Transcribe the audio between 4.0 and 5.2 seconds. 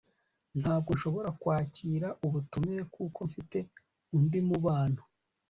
undi mubano